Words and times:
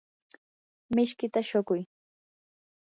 mishkita 0.95 1.39
shuquy. 1.49 1.81